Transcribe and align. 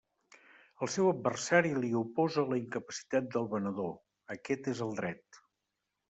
El 0.85 0.89
seu 0.91 1.09
adversari 1.09 1.73
li 1.83 1.91
oposa 1.99 2.45
la 2.53 2.57
incapacitat 2.61 3.27
del 3.35 3.45
venedor; 3.51 3.91
aquest 4.37 4.71
és 4.73 4.81
el 4.87 4.97
dret. 5.01 5.41